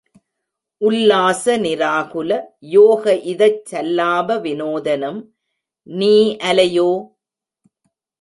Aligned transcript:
உல்லாச 0.81 1.57
நிராகுல, 1.57 2.31
யோகஇதச் 2.71 3.59
சல்லாப 3.71 4.37
விநோதனும் 4.45 5.19
நீஅலையோ? 5.87 6.89